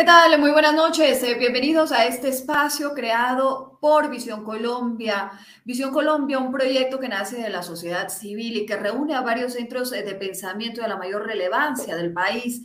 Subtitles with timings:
[0.00, 0.40] ¿Qué tal?
[0.40, 1.22] Muy buenas noches.
[1.24, 5.30] Eh, bienvenidos a este espacio creado por Visión Colombia.
[5.62, 9.52] Visión Colombia, un proyecto que nace de la sociedad civil y que reúne a varios
[9.52, 12.62] centros eh, de pensamiento de la mayor relevancia del país.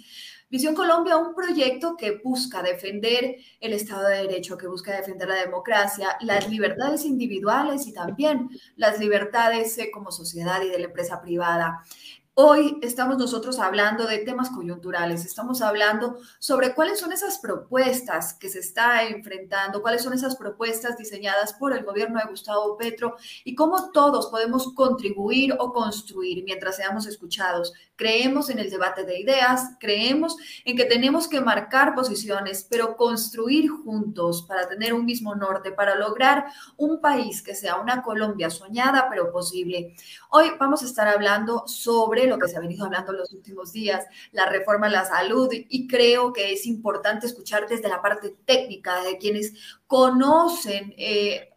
[0.49, 5.35] Visión Colombia, un proyecto que busca defender el Estado de Derecho, que busca defender la
[5.35, 8.47] democracia, las libertades individuales y también
[8.77, 11.83] las libertades eh, como sociedad y de la empresa privada.
[12.37, 18.49] Hoy estamos nosotros hablando de temas coyunturales, estamos hablando sobre cuáles son esas propuestas que
[18.49, 23.55] se está enfrentando, cuáles son esas propuestas diseñadas por el gobierno de Gustavo Petro y
[23.55, 27.71] cómo todos podemos contribuir o construir mientras seamos escuchados.
[27.95, 33.69] Creemos en el debate de ideas, creemos en que tenemos que marcar posiciones, pero construir
[33.69, 39.07] juntos para tener un mismo norte, para lograr un país que sea una Colombia soñada
[39.09, 39.95] pero posible.
[40.31, 43.71] Hoy vamos a estar hablando sobre lo que se ha venido hablando en los últimos
[43.71, 48.35] días, la reforma a la salud, y creo que es importante escuchar desde la parte
[48.45, 49.53] técnica de quienes
[49.87, 50.93] conocen.
[50.97, 51.49] Eh,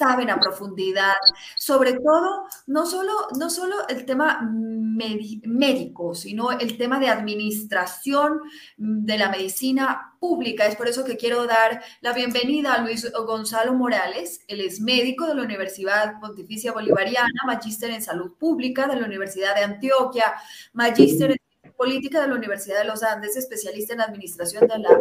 [0.00, 1.12] saben a profundidad,
[1.58, 8.40] sobre todo, no solo, no solo el tema médico, sino el tema de administración
[8.78, 10.66] de la medicina pública.
[10.66, 14.40] Es por eso que quiero dar la bienvenida a Luis Gonzalo Morales.
[14.48, 19.54] Él es médico de la Universidad Pontificia Bolivariana, magíster en salud pública de la Universidad
[19.54, 20.32] de Antioquia,
[20.72, 21.32] magíster
[21.62, 24.98] en política de la Universidad de los Andes, especialista en administración de la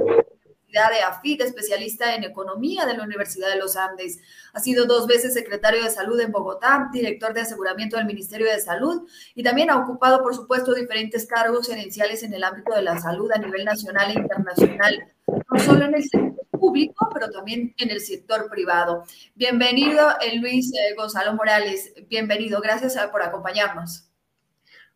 [0.72, 4.20] de AFIT, especialista en economía de la Universidad de los Andes.
[4.54, 8.60] Ha sido dos veces secretario de salud en Bogotá, director de aseguramiento del Ministerio de
[8.60, 13.00] Salud y también ha ocupado, por supuesto, diferentes cargos gerenciales en el ámbito de la
[13.00, 17.90] salud a nivel nacional e internacional, no solo en el sector público, pero también en
[17.90, 19.04] el sector privado.
[19.36, 21.94] Bienvenido, eh, Luis eh, Gonzalo Morales.
[22.10, 22.62] Bienvenido.
[22.62, 24.06] Gracias eh, por acompañarnos.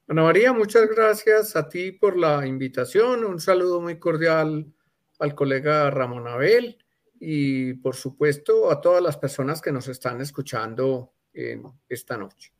[0.07, 3.23] Ana María, muchas gracias a ti por la invitación.
[3.23, 4.73] Un saludo muy cordial
[5.19, 6.77] al colega Ramón Abel
[7.19, 12.53] y por supuesto a todas las personas que nos están escuchando en esta noche.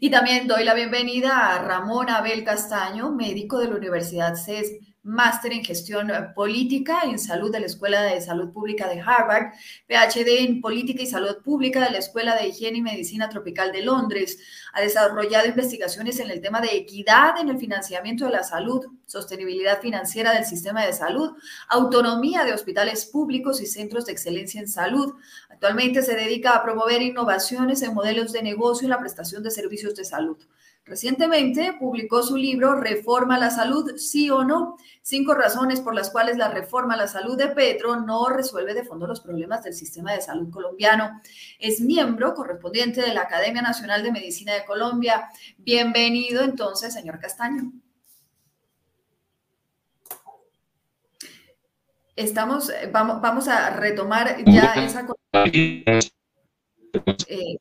[0.00, 5.52] Y también doy la bienvenida a Ramón Abel Castaño, médico de la Universidad CES máster
[5.52, 9.52] en gestión política en salud de la Escuela de Salud Pública de Harvard,
[9.86, 13.82] PhD en política y salud pública de la Escuela de Higiene y Medicina Tropical de
[13.82, 14.38] Londres.
[14.72, 19.80] Ha desarrollado investigaciones en el tema de equidad en el financiamiento de la salud, sostenibilidad
[19.80, 21.36] financiera del sistema de salud,
[21.68, 25.14] autonomía de hospitales públicos y centros de excelencia en salud.
[25.48, 29.94] Actualmente se dedica a promover innovaciones en modelos de negocio y la prestación de servicios
[29.94, 30.36] de salud.
[30.86, 36.10] Recientemente publicó su libro Reforma a la Salud, sí o no, cinco razones por las
[36.10, 39.74] cuales la reforma a la salud de Petro no resuelve de fondo los problemas del
[39.74, 41.20] sistema de salud colombiano.
[41.58, 45.28] Es miembro correspondiente de la Academia Nacional de Medicina de Colombia.
[45.58, 47.72] Bienvenido entonces, señor Castaño.
[52.14, 55.04] Estamos, eh, vamos, vamos a retomar ya esa...
[57.26, 57.56] Eh,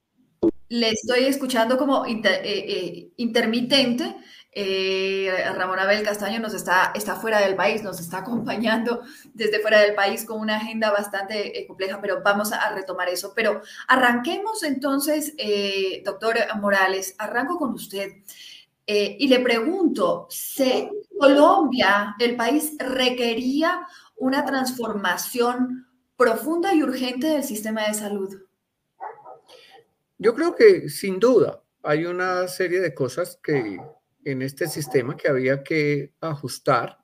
[0.70, 4.16] le estoy escuchando como eh, eh, intermitente.
[4.58, 9.02] Eh, Ramón Abel Castaño nos está, está fuera del país, nos está acompañando
[9.34, 13.34] desde fuera del país con una agenda bastante compleja, pero vamos a, retomar eso.
[13.36, 15.36] Pero arranquemos entonces,
[16.06, 18.14] doctor Morales, arranco con usted.
[18.88, 20.90] y le pregunto, ¿se,
[21.20, 28.45] Colombia, el país, requería una transformación profunda y urgente del sistema de salud?
[30.18, 33.80] Yo creo que sin duda hay una serie de cosas que
[34.24, 36.98] en este sistema que había que ajustar,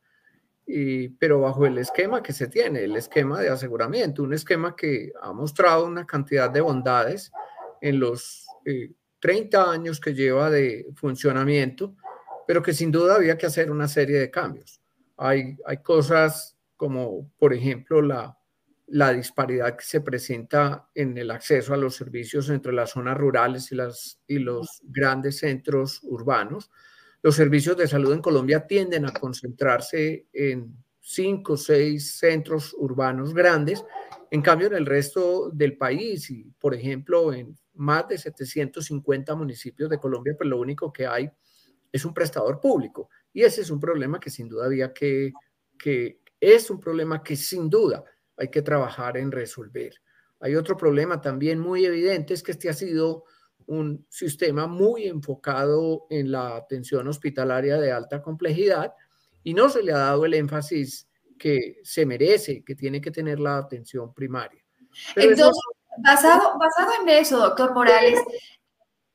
[1.20, 5.34] pero bajo el esquema que se tiene, el esquema de aseguramiento, un esquema que ha
[5.34, 7.32] mostrado una cantidad de bondades
[7.82, 8.48] en los
[9.20, 11.96] 30 eh, años que lleva de funcionamiento,
[12.48, 14.82] pero que sin duda había que hacer una serie de cambios.
[15.18, 18.38] Hay, hay cosas como, por ejemplo, la
[18.92, 23.72] la disparidad que se presenta en el acceso a los servicios entre las zonas rurales
[23.72, 26.70] y, las, y los grandes centros urbanos.
[27.22, 33.34] Los servicios de salud en Colombia tienden a concentrarse en cinco o seis centros urbanos
[33.34, 33.84] grandes.
[34.30, 39.90] En cambio, en el resto del país y, por ejemplo, en más de 750 municipios
[39.90, 41.30] de Colombia, pues lo único que hay
[41.92, 43.10] es un prestador público.
[43.32, 45.32] Y ese es un problema que sin duda había que,
[45.78, 48.04] que es un problema que sin duda
[48.38, 49.94] hay que trabajar en resolver.
[50.40, 53.26] Hay otro problema también muy evidente, es que este ha sido
[53.68, 58.94] un sistema muy enfocado en la atención hospitalaria de alta complejidad
[59.44, 61.08] y no se le ha dado el énfasis
[61.38, 64.64] que se merece, que tiene que tener la atención primaria.
[65.16, 65.64] Entonces,
[66.04, 68.20] basado, basado en eso, doctor Morales,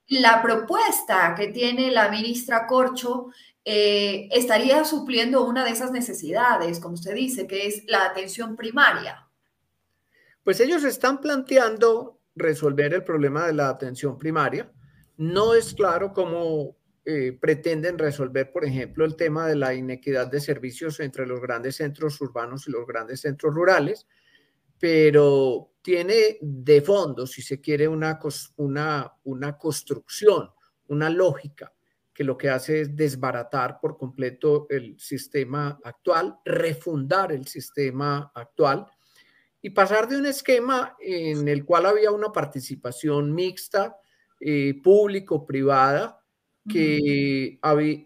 [0.09, 3.31] la propuesta que tiene la ministra Corcho
[3.65, 9.29] eh, estaría supliendo una de esas necesidades, como usted dice, que es la atención primaria.
[10.45, 14.71] Pues ellos están planteando resolver el problema de la atención primaria.
[15.17, 20.41] No es claro cómo eh, pretenden resolver, por ejemplo, el tema de la inequidad de
[20.41, 24.07] servicios entre los grandes centros urbanos y los grandes centros rurales,
[24.79, 28.19] pero tiene de fondo, si se quiere, una,
[28.57, 30.51] una, una construcción,
[30.89, 31.73] una lógica
[32.13, 38.87] que lo que hace es desbaratar por completo el sistema actual, refundar el sistema actual
[39.61, 43.97] y pasar de un esquema en el cual había una participación mixta,
[44.41, 46.23] eh, público-privada,
[46.69, 47.59] que,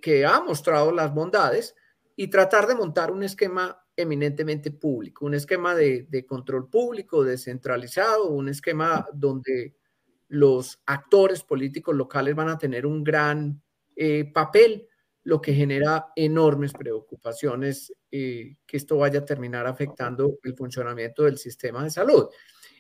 [0.03, 1.75] que ha mostrado las bondades,
[2.17, 8.49] y tratar de montar un esquema eminentemente público, un esquema de, control público, descentralizado, un
[8.49, 9.75] esquema donde
[10.29, 13.63] los actores políticos locales van a tener un gran
[13.97, 14.87] eh, papel,
[15.25, 21.37] lo que genera enormes preocupaciones eh, que esto vaya a terminar afectando el funcionamiento del
[21.37, 22.29] sistema de salud.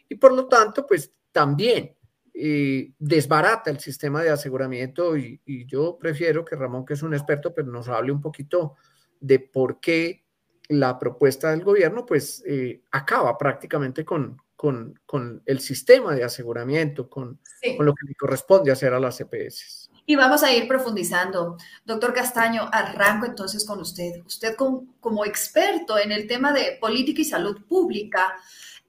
[0.08, 1.96] Y por lo tanto, pues también
[2.32, 7.52] eh, desbarata el sistema de aseguramiento y, yo prefiero que Ramón, que es un experto,
[7.52, 8.76] pero pues, nos hable un poquito
[9.20, 10.24] de por qué
[10.70, 12.42] la propuesta del gobierno pues
[12.90, 17.40] acaba prácticamente con, con, con, el sistema de aseguramiento, con,
[17.76, 19.88] con lo que le corresponde hacer a las CPS.
[19.88, 21.56] E y vamos a ir profundizando.
[21.84, 24.24] Doctor Castaño, arranco entonces con usted.
[24.26, 28.34] Usted como, experto en el tema de política y salud pública,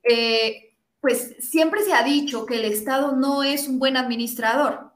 [0.02, 4.94] eh, pues siempre se ha dicho que el Estado no es un buen administrador.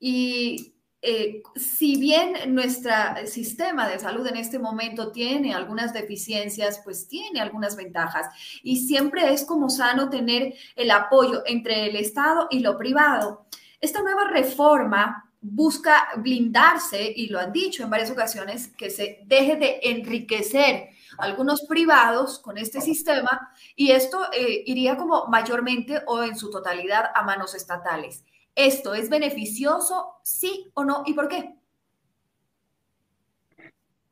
[0.00, 2.92] Y eh, si bien nuestro
[3.26, 8.26] sistema de salud en este momento tiene algunas deficiencias, pues tiene algunas ventajas.
[8.62, 13.46] Y siempre es como sano tener el apoyo entre el Estado y lo privado.
[13.80, 19.56] Esta nueva reforma busca blindarse, y lo han dicho en varias ocasiones, que se deje
[19.56, 26.36] de enriquecer algunos privados con este sistema y esto eh, iría como mayormente o en
[26.36, 28.24] su totalidad a manos estatales.
[28.54, 31.02] ¿Esto es beneficioso, sí o no?
[31.06, 31.54] ¿Y por qué?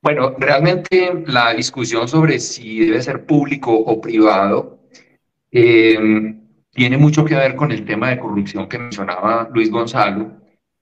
[0.00, 4.79] Bueno, realmente la discusión sobre si debe ser público o privado
[5.50, 6.37] eh,
[6.70, 10.38] tiene mucho que ver con el tema de corrupción que mencionaba Luis Gonzalo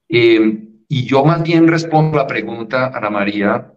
[0.08, 3.72] eh, y yo más bien respondo la pregunta, Ana María,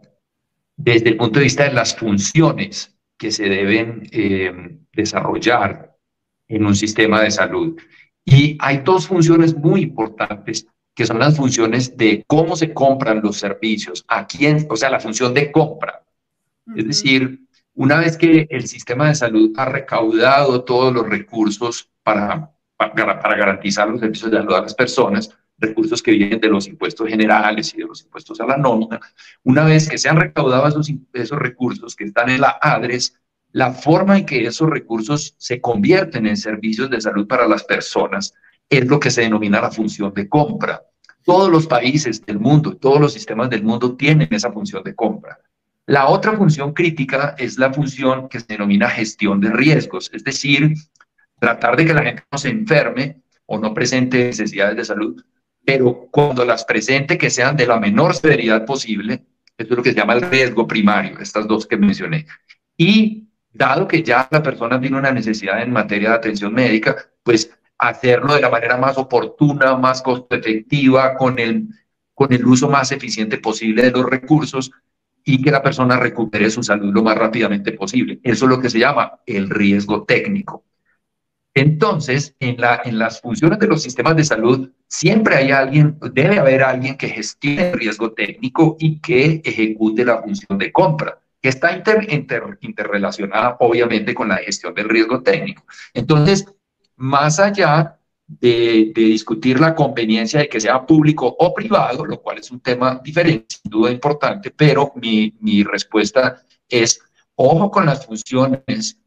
[0.76, 5.96] desde el punto de vista de las funciones que se deben eh, desarrollar
[6.48, 7.80] en un sistema de salud.
[8.30, 13.38] Y hay dos funciones muy importantes, que son las funciones de cómo se compran los
[13.38, 16.04] servicios, a quién, o sea, la función de compra.
[16.76, 17.40] Es decir,
[17.74, 23.36] una vez que el sistema de salud ha recaudado todos los recursos para, para, para
[23.36, 27.74] garantizar los servicios de salud a las personas, recursos que vienen de los impuestos generales
[27.74, 29.00] y de los impuestos a la nómina,
[29.44, 33.19] una vez que se han recaudado esos, esos recursos que están en la ADRES,
[33.52, 38.34] la forma en que esos recursos se convierten en servicios de salud para las personas
[38.70, 40.84] es lo que se denomina la función de compra.
[41.26, 45.40] Todos los países del mundo, todos los sistemas del mundo tienen esa función de compra.
[45.86, 50.74] La otra función crítica es la función que se denomina gestión de riesgos, es decir,
[51.40, 55.24] tratar de que la gente no se enferme o no presente necesidades de salud
[55.70, 59.24] pero cuando las presente que sean de la menor severidad posible,
[59.56, 62.26] esto es lo que se llama el riesgo primario, estas dos que mencioné.
[62.76, 67.52] Y dado que ya la persona tiene una necesidad en materia de atención médica, pues
[67.78, 71.68] hacerlo de la manera más oportuna, más costo efectiva, con el,
[72.14, 74.72] con el uso más eficiente posible de los recursos
[75.24, 78.20] y que la persona recupere su salud lo más rápidamente posible.
[78.24, 80.66] Eso es lo que se llama el riesgo técnico.
[81.54, 86.40] Entonces, en, la, en las funciones de los sistemas de salud, siempre hay alguien, debe
[86.40, 91.50] haber alguien que gestione el riesgo técnico y que ejecute la función de compra, que
[91.50, 92.08] está inter,
[92.62, 95.64] interrelacionada obviamente con la gestión del riesgo técnico.
[95.94, 96.46] Entonces,
[96.96, 102.38] más allá de, de, discutir la conveniencia de que sea público o privado, lo cual
[102.38, 107.02] es un tema diferente, sin duda importante, pero mi, mi respuesta es,
[107.36, 109.00] ojo con las funciones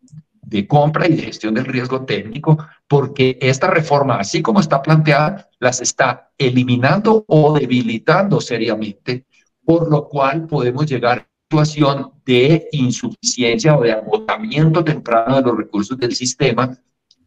[0.52, 2.58] de compra y de gestión del riesgo técnico,
[2.88, 9.26] porque esta reforma, así como está planteada, las está eliminando o debilitando seriamente,
[9.64, 15.98] por lo cual podemos llegar situación de insuficiencia o de agotamiento temprano de los recursos
[15.98, 16.74] del sistema.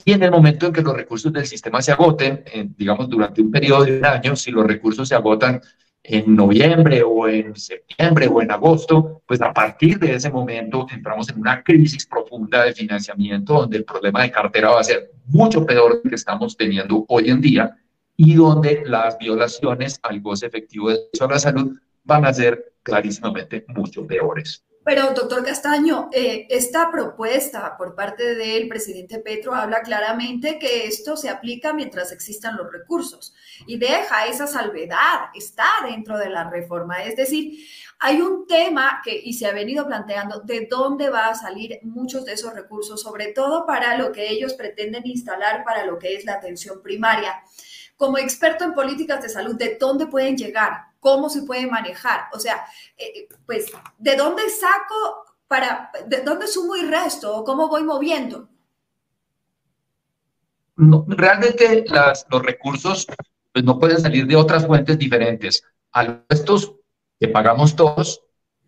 [0.03, 2.44] Y en el momento en que los recursos del sistema se agoten,
[2.75, 5.62] digamos durante un periodo de un año, si los recursos se agotan
[6.01, 11.29] en noviembre o en septiembre o en agosto, pues a partir de ese momento entramos
[11.29, 15.65] en una crisis profunda de financiamiento donde el problema de cartera va a ser mucho
[15.65, 17.75] peor que estamos teniendo hoy en día
[18.17, 24.06] y donde las violaciones al goce efectivo de la salud van a ser clarísimamente mucho
[24.08, 24.64] peores.
[24.86, 31.18] Pero, doctor Castaño, eh, esta propuesta por parte del presidente Petro habla claramente que esto
[31.18, 33.34] se aplica mientras existan los recursos
[33.66, 37.04] y deja esa salvedad, está dentro de la reforma.
[37.04, 37.66] Es decir,
[37.98, 42.24] hay un tema que, y se ha venido planteando, de dónde va a salir muchos
[42.24, 46.26] de esos recursos, sobre todo para lo que ellos pretenden instalar para lo que es
[46.26, 47.34] la atención primaria.
[47.98, 50.95] Como experto en políticas de salud, ¿de dónde pueden llegar?
[51.06, 52.22] Cómo se puede manejar.
[52.34, 52.66] O sea,
[52.98, 57.44] eh, pues, ¿de dónde saco para, de dónde sumo y resto?
[57.44, 58.50] ¿Cómo voy moviendo?
[61.08, 61.86] realmente
[62.30, 63.08] los recursos
[63.54, 65.64] pues, no pueden salir de otras fuentes diferentes.
[65.94, 66.74] A estos
[67.20, 68.22] que pagamos todos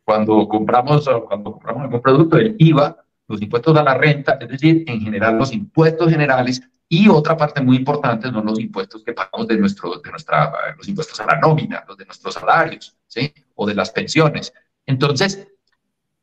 [0.06, 4.84] cuando compramos, cuando compramos algún producto, el IVA, los impuestos a la renta, es decir,
[4.86, 9.48] en general los impuestos generales y otra parte muy importante son los impuestos que pagamos
[9.48, 13.34] de, nuestro, de nuestra, los impuestos a la nómina, los de nuestros salarios, ¿sí?
[13.56, 14.53] O de las pensiones.
[14.86, 15.48] Entonces,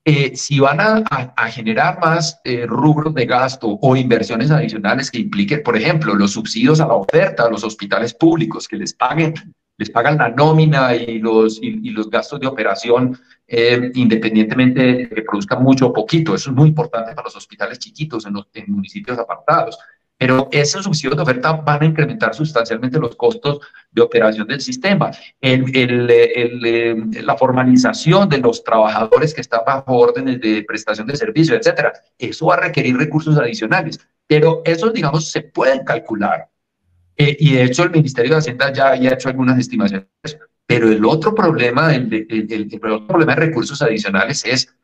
[0.07, 5.63] eh, si van a, generar más eh, rubros de gasto o inversiones adicionales que impliquen,
[5.63, 9.35] por ejemplo, los subsidios a la oferta a los hospitales públicos, que les paguen,
[9.77, 15.23] les pagan la nómina y los, y, los gastos de operación, eh, independientemente de que
[15.23, 16.35] produzcan mucho o poquito.
[16.35, 19.79] Eso es muy importante para los hospitales chiquitos en, en municipios apartados
[20.25, 25.11] pero esos subsidios de oferta van a incrementar sustancialmente los costos de operación del sistema.
[25.39, 31.17] El, el, el, la formalización de los trabajadores que están bajo órdenes de prestación de
[31.17, 36.49] servicio, etcétera, eso va a requerir recursos adicionales, pero esos, digamos, se pueden calcular.
[37.19, 40.09] Eh, y de hecho, el Ministerio de Hacienda ya ha hecho algunas estimaciones.
[40.67, 44.75] Pero el otro problema, el, el otro problema de recursos adicionales es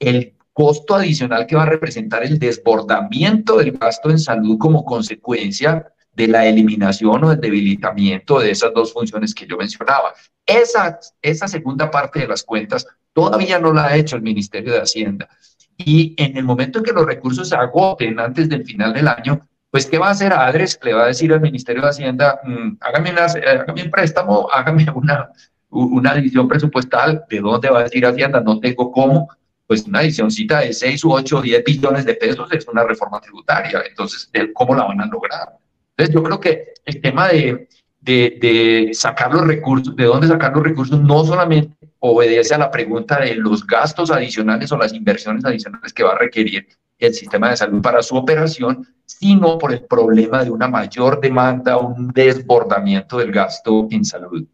[0.00, 5.86] el costo adicional que va a representar el desbordamiento del gasto en salud como consecuencia
[6.12, 10.14] de la eliminación o del debilitamiento de esas dos funciones que yo mencionaba.
[10.44, 14.80] Esa, esa segunda parte de las cuentas todavía no la ha hecho el Ministerio de
[14.80, 15.28] Hacienda.
[15.76, 19.40] Y en el momento en que los recursos se agoten antes del final del año,
[19.70, 20.80] pues ¿qué va a hacer ADRES?
[20.82, 25.30] Le va a decir al Ministerio de Hacienda, mm, hágame, hágame, un préstamo, hágame una,
[25.70, 28.40] una división presupuestal, ¿de dónde va a decir Hacienda?
[28.40, 29.28] No tengo cómo,
[29.68, 33.20] pues una edicióncita de 6 u 8 o 10 billones de pesos es una reforma
[33.20, 33.82] tributaria.
[33.86, 35.58] Entonces, ¿cómo la van a lograr?
[35.90, 37.68] Entonces, yo creo que el tema de,
[38.00, 42.70] de, de, sacar los recursos, de dónde sacar los recursos, no solamente obedece a la
[42.70, 46.66] pregunta de los gastos adicionales o las inversiones adicionales que va a requerir
[46.98, 51.76] el sistema de salud para su operación, sino por el problema de una mayor demanda,
[51.76, 54.46] un desbordamiento del gasto en salud.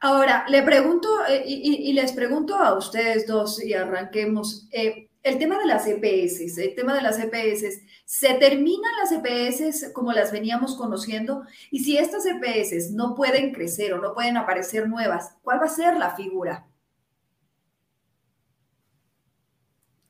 [0.00, 4.68] Ahora, le pregunto eh, y, les pregunto a ustedes dos y arranquemos.
[4.72, 9.92] Eh, el tema de las EPS, el tema de las EPS, ¿se terminan las EPS
[9.92, 11.42] como las veníamos conociendo?
[11.72, 15.68] Y si estas EPS no pueden crecer o no pueden aparecer nuevas, ¿cuál va a
[15.68, 16.68] ser la figura?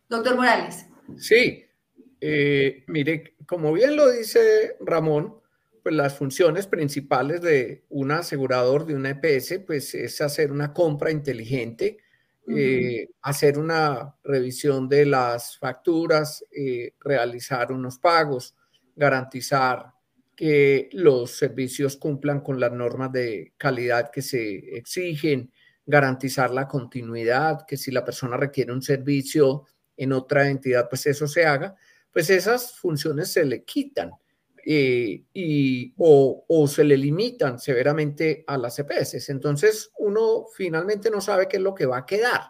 [0.09, 0.87] Doctor Morales.
[1.17, 1.65] Sí,
[2.21, 5.41] eh, mire, como bien lo dice Ramón,
[5.87, 11.13] pues las funciones principales de un asegurador de una EPS, pues es hacer una compra
[11.13, 11.99] inteligente,
[12.49, 18.57] eh, hacer una revisión de las facturas, eh, realizar unos pagos,
[18.97, 19.93] garantizar
[20.35, 25.53] que los servicios cumplan con las normas de calidad que se exigen,
[25.87, 29.67] garantizar la continuidad, que si la persona requiere un servicio
[29.97, 31.77] en otra entidad, pues eso se haga,
[32.11, 34.11] pues esas funciones se le quitan
[34.69, 39.29] eh, y, o, se le limitan severamente a las EPS.
[39.29, 42.41] Entonces, uno finalmente no sabe qué es lo que va a quedar.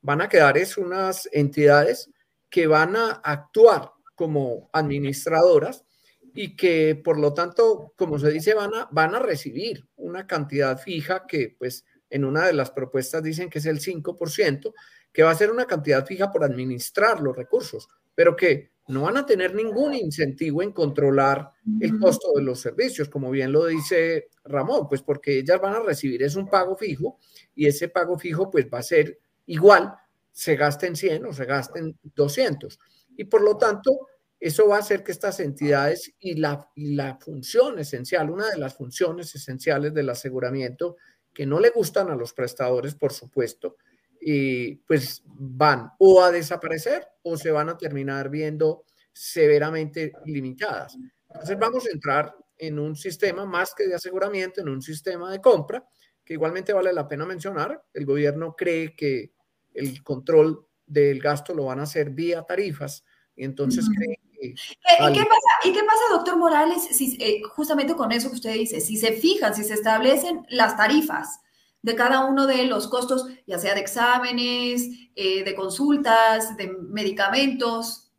[0.00, 2.08] Van a quedar es unas entidades
[2.48, 5.84] que van a actuar como administradoras
[6.32, 10.80] y que, por lo tanto, como se dice, van a, van a recibir una cantidad
[10.80, 14.72] fija que, pues, en una de las propuestas dicen que es el 5%,
[15.12, 19.16] que va a ser una cantidad fija por administrar los recursos, pero que no van
[19.16, 24.28] a tener ningún incentivo en controlar el costo de los servicios, como bien lo dice
[24.44, 27.18] Ramón, pues porque ellas van a recibir es un pago fijo
[27.54, 29.94] y ese pago fijo pues va a ser igual,
[30.32, 32.78] se gasten 100 o se gasten 200.
[33.16, 34.08] Y por lo tanto,
[34.40, 38.58] eso va a hacer que estas entidades y la, y la función esencial, una de
[38.58, 40.96] las funciones esenciales del aseguramiento,
[41.32, 43.76] que no le gustan a los prestadores, por supuesto,
[44.24, 50.96] y pues van o a desaparecer o se van a terminar viendo severamente limitadas.
[51.28, 55.40] Entonces vamos a entrar en un sistema más que de aseguramiento, en un sistema de
[55.40, 55.84] compra,
[56.24, 57.82] que igualmente vale la pena mencionar.
[57.92, 59.32] El gobierno cree que
[59.74, 65.84] el control del gasto lo van a hacer vía tarifas y entonces cree ¿Y, qué
[65.84, 69.62] pasa, doctor Morales, si, eh, justamente con eso que usted dice, si se fijan, si
[69.62, 71.40] se establecen las tarifas
[71.82, 78.12] de cada uno de los costos, ya sea de exámenes, eh, de consultas, de medicamentos?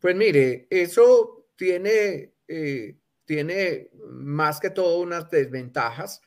[0.00, 6.20] Pues mire, eso tiene, eh, tiene más que todo unas desventajas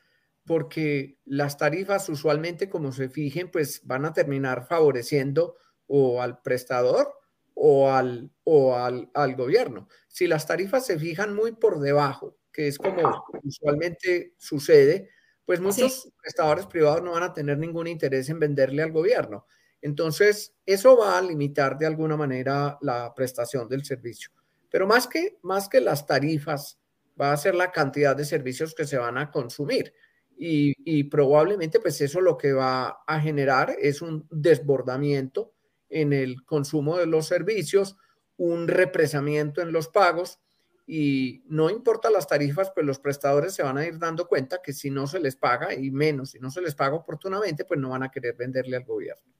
[0.44, 7.12] porque las tarifas usualmente como se fijen, pues van a terminar favoreciendo o al prestador
[7.54, 9.88] o al, o al, al gobierno.
[10.08, 15.10] Si las tarifas se fijan muy por debajo, que es como usualmente sucede,
[15.44, 19.46] pues muchos prestadores privados no van a tener ningún interés en venderle al gobierno.
[19.80, 24.30] Entonces, eso va a limitar de alguna manera la prestación del servicio.
[24.70, 26.78] Pero más que, más que las tarifas,
[27.20, 29.92] va a ser la cantidad de servicios que se van a consumir.
[30.38, 35.52] Y, y probablemente pues eso lo que va a generar es un desbordamiento
[35.90, 37.96] en el consumo de los servicios,
[38.36, 40.40] un represamiento en los pagos
[40.86, 44.72] y no importa las tarifas, pues los prestadores se van a ir dando cuenta que
[44.72, 47.90] si no se les paga y menos, si no se les paga oportunamente, pues no
[47.90, 49.32] van a querer venderle al gobierno.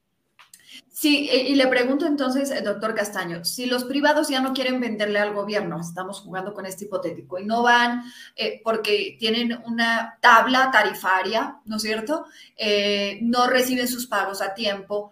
[0.89, 5.19] Sí, y le pregunto entonces, eh, doctor Castaño, si los privados ya no quieren venderle
[5.19, 8.03] al gobierno, estamos jugando con este hipotético, y no van
[8.35, 12.25] eh, porque tienen una tabla tarifaria, ¿no es cierto?
[12.55, 15.11] Eh, no reciben sus pagos a tiempo.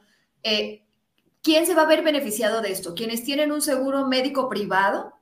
[1.43, 2.93] ¿Quién se va a ver beneficiado de esto?
[2.93, 5.20] ¿Quienes tienen un seguro médico privado?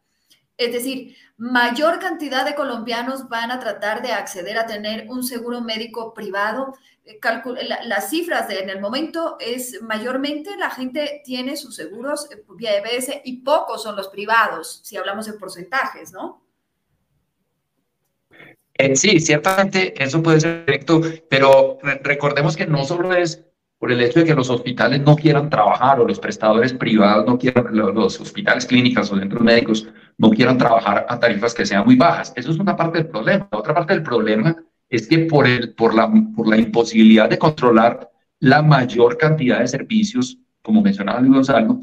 [0.60, 5.62] Es decir, mayor cantidad de colombianos van a tratar de acceder a tener un seguro
[5.62, 6.74] médico privado.
[7.06, 7.18] Eh,
[7.86, 13.22] las cifras de, en el momento es mayormente la gente tiene sus seguros vía EBS
[13.24, 16.44] y pocos son los privados, si hablamos en porcentajes, ¿no?
[18.74, 23.49] Eh, sí, ciertamente eso puede ser correcto, pero recordemos que no solo es
[23.80, 27.40] por el hecho de que los hospitales no quieran trabajar o los prestadores privados no
[27.40, 29.88] quieran, los hospitales clínicas o centros médicos
[30.18, 32.34] no quieran trabajar a tarifas que sean muy bajas.
[32.36, 33.48] Eso es una parte del problema.
[33.50, 34.54] La otra parte del problema
[34.90, 38.12] es que por, el, por, la, por la imposibilidad de controlar
[38.42, 41.80] la mayor cantidad de servicios, como mencionaba Luis Gonzalo,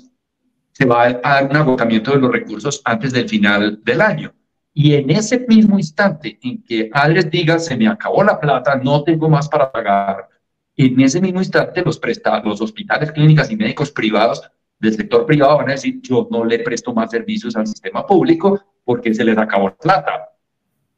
[0.72, 4.34] se va a dar un agotamiento de los recursos antes del final del año.
[4.74, 9.02] Y en ese mismo instante en que Adres diga, se me acabó la plata, no
[9.02, 10.28] tengo más para pagar,
[10.76, 12.00] en ese mismo instante los,
[12.44, 14.42] los hospitales, clínicas y médicos privados
[14.78, 18.60] del sector privado van a decir, yo no le presto más servicios al sistema público
[18.84, 20.30] porque se les acabó la plata.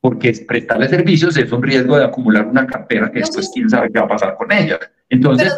[0.00, 3.98] Porque prestarle servicios es un riesgo de acumular una cartera que después quién sabe qué
[3.98, 4.78] va a pasar con ella.
[5.08, 5.56] Entonces,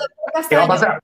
[0.48, 1.00] ¿qué va a pasar?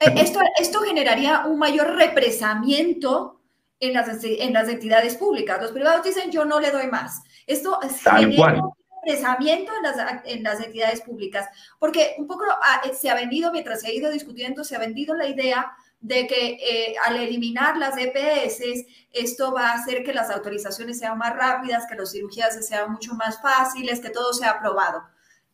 [0.00, 3.40] Eh, esto, esto generaría un mayor represamiento
[3.78, 5.60] en las, en las entidades públicas.
[5.60, 7.22] Los privados dicen, yo no le doy más.
[7.46, 8.62] Esto Tal cual
[9.02, 13.52] expresamiento en las, en las entidades públicas, porque un poco ah, eh, se ha vendido,
[13.52, 17.76] mientras se ha ido discutiendo, se ha vendido la idea de que eh, al eliminar
[17.76, 22.66] las EPS, esto va a hacer que las autorizaciones sean más rápidas, que las cirugías
[22.66, 25.02] sean mucho más fáciles, que todo sea aprobado.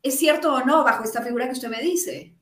[0.03, 2.35] ¿Es cierto o no bajo esta figura que usted me dice?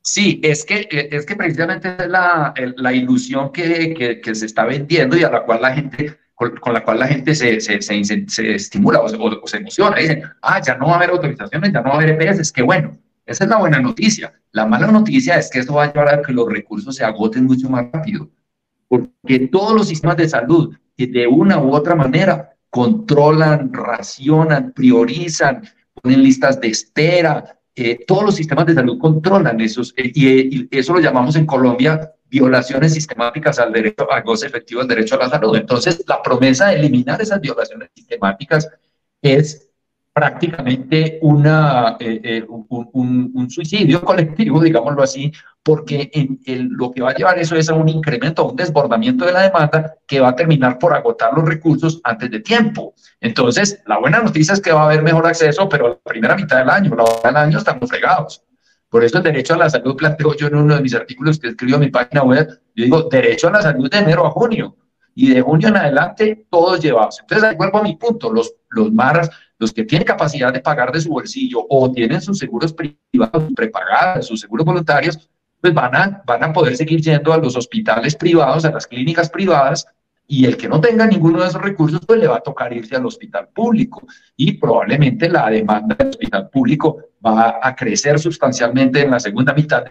[0.00, 4.46] Sí, es que, eh, es que precisamente es la, la ilusión que, que, que, se
[4.46, 7.82] está vendiendo y a la cual la gente con, la cual la gente se, se,
[7.82, 9.08] se, estimula o,
[9.46, 9.96] se emociona.
[9.96, 12.38] Dicen, ah, ya no va a haber autorizaciones, ya no va a haber EPS.
[12.38, 12.96] Es que bueno,
[13.26, 14.32] esa es la buena noticia.
[14.52, 17.44] La mala noticia es que esto va a llevar a que los recursos se agoten
[17.44, 18.30] mucho más rápido.
[18.86, 25.68] Porque todos los sistemas de salud, de una u otra manera controlan, racionan, priorizan,
[26.00, 30.94] ponen listas de espera, eh, todos los sistemas de salud controlan esos, eh, y, eso
[30.94, 35.30] lo llamamos en Colombia violaciones sistemáticas al derecho a goce efectivo del derecho a la
[35.30, 35.56] salud.
[35.56, 38.68] Entonces, la promesa de eliminar esas violaciones sistemáticas
[39.22, 39.68] es
[40.12, 47.14] prácticamente una, eh, eh, un, suicidio colectivo, digámoslo así, porque en lo que va a
[47.14, 50.36] llevar eso es a un incremento, a un desbordamiento de la demanda que va a
[50.36, 52.94] terminar por agotar los recursos antes de tiempo.
[53.20, 56.58] Entonces, la buena noticia es que va a haber mejor acceso, pero la primera mitad
[56.58, 58.42] del año, la mitad del año estamos fregados.
[58.88, 61.48] Por eso el derecho a la salud planteo yo en uno de mis artículos que
[61.48, 64.76] escribo en mi página web, yo digo derecho a la salud de enero a junio
[65.14, 67.18] y de junio en adelante todos llevados.
[67.20, 70.90] Entonces ahí vuelvo a mi punto, los, los maras, los que tienen capacidad de pagar
[70.92, 75.28] de su bolsillo o tienen sus seguros privados prepagados, sus seguros voluntarios,
[75.60, 79.28] pues van a, van a poder seguir yendo a los hospitales privados, a las clínicas
[79.28, 79.86] privadas
[80.30, 82.94] y el que no tenga ninguno de esos recursos, pues le va a tocar irse
[82.94, 89.10] al hospital público y probablemente la demanda del hospital público va a crecer sustancialmente en
[89.10, 89.84] la segunda mitad.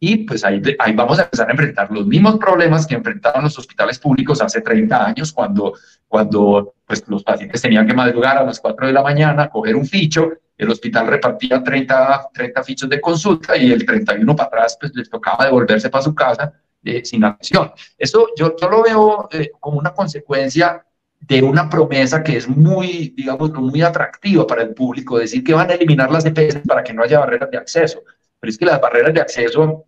[0.00, 3.58] Y pues ahí, ahí vamos a empezar a enfrentar los mismos problemas que enfrentaban los
[3.58, 5.74] hospitales públicos hace 30 años cuando,
[6.06, 9.84] cuando pues, los pacientes tenían que madrugar a las 4 de la mañana, coger un
[9.84, 14.92] ficho, el hospital repartía 30, 30 fichos de consulta y el 31 para atrás pues
[14.94, 16.54] les tocaba devolverse para su casa
[16.88, 17.70] eh, sin admisión.
[17.98, 20.84] Eso yo, yo lo veo eh, como una consecuencia
[21.20, 25.70] de una promesa que es muy, digamos, muy atractiva para el público, decir que van
[25.70, 28.02] a eliminar las EPS para que no haya barreras de acceso.
[28.40, 29.84] Pero es que las barreras de acceso,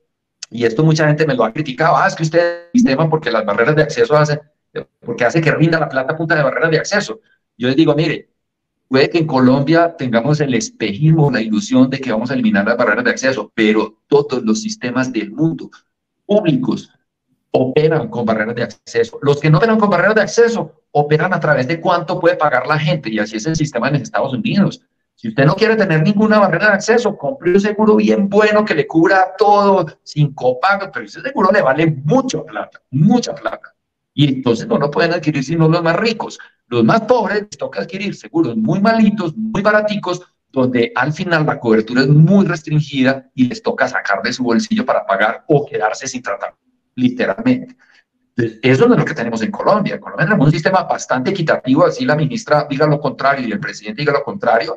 [0.50, 3.46] y esto mucha gente me lo ha criticado, ah, es que usted sistema porque las
[3.46, 4.40] barreras de acceso hacen,
[5.00, 7.20] porque hace que rinda la plata punta de barreras de acceso.
[7.56, 8.28] Yo les digo, mire,
[8.88, 12.76] puede que en Colombia tengamos el espejismo, la ilusión de que vamos a eliminar las
[12.76, 15.70] barreras de acceso, pero todos los sistemas del mundo
[16.31, 16.88] públicos
[17.51, 19.19] operan con barreras de acceso.
[19.21, 22.69] Los que no operan con barreras de acceso operan a través de cuánto puede pagar
[22.69, 24.81] la gente y así es el sistema en Estados Unidos.
[25.16, 28.77] Si usted no quiere tener ninguna barrera de acceso, compre un seguro bien bueno que
[28.77, 33.75] le cubra todo sin copago, pero ese seguro le vale mucha plata, mucha plata.
[34.14, 36.38] Y entonces no lo pueden adquirir sino los más ricos.
[36.69, 42.02] Los más pobres toca adquirir seguros muy malitos, muy baraticos, donde al final la cobertura
[42.02, 46.22] es muy restringida y les toca sacar de su bolsillo para pagar o quedarse sin
[46.22, 46.54] tratar
[46.96, 47.76] literalmente.
[48.36, 49.94] eso es lo que tenemos en Colombia.
[49.94, 53.60] En Colombia tenemos un sistema bastante equitativo, así la ministra diga lo contrario y el
[53.60, 54.76] presidente diga lo contrario.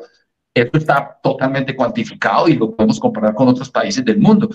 [0.53, 4.49] Esto está totalmente cuantificado y lo podemos comparar con otros países del mundo.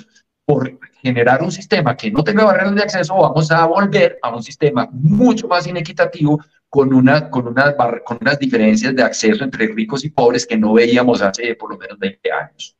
[0.45, 4.43] Por generar un sistema que no tenga barreras de acceso, vamos a volver a un
[4.43, 10.05] sistema mucho más inequitativo con, una, con, unas, con unas diferencias de acceso entre ricos
[10.05, 12.79] y pobres que no veíamos hace por lo menos 20 años.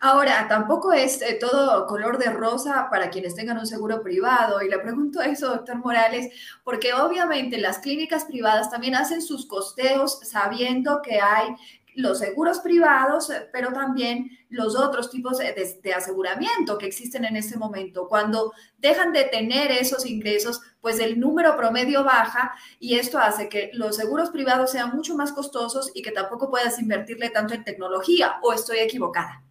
[0.00, 4.60] Ahora, tampoco es eh, todo color de rosa para quienes tengan un seguro privado.
[4.60, 6.28] Y le pregunto eso, doctor Morales,
[6.62, 11.54] porque obviamente las clínicas privadas también hacen sus costeos sabiendo que hay
[11.96, 18.08] los seguros privados, pero también los otros tipos de, aseguramiento que existen en este momento.
[18.08, 23.70] Cuando dejan de tener esos ingresos, pues el número promedio baja y esto hace que
[23.72, 28.36] los seguros privados sean mucho más costosos y que tampoco puedas invertirle tanto en tecnología.
[28.42, 29.42] ¿O estoy equivocada?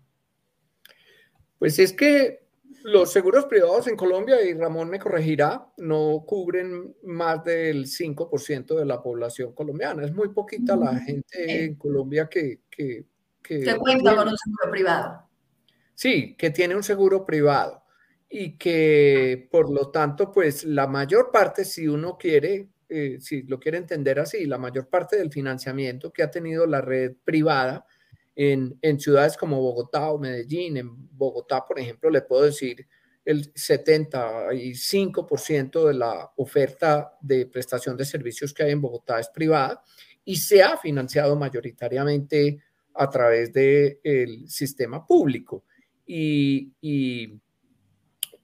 [1.60, 2.43] Pues es que
[2.84, 8.86] los seguros privados en Colombia, y Ramón me corregirá, no cubren más del 5% de
[8.86, 10.06] la población colombiana.
[10.06, 12.62] Es muy poquita la mm, gente en Colombia que...
[12.70, 13.06] Que,
[13.42, 15.30] que, cuenta con un seguro privado.
[15.96, 17.84] Sí, que tiene un seguro privado
[18.30, 23.60] y que por lo tanto, pues la mayor parte, si uno quiere, eh, si lo
[23.60, 27.86] quiere entender así, la mayor parte del financiamiento que ha tenido la red privada
[28.36, 30.78] en, ciudades como Bogotá o Medellín.
[30.78, 32.88] En Bogotá, por ejemplo, le puedo decir
[33.26, 39.82] el 75% de la oferta de prestación de servicios que hay en Bogotá es privada
[40.26, 42.60] y se ha financiado mayoritariamente
[42.96, 45.66] a través del sistema público.
[46.06, 47.40] Y, y,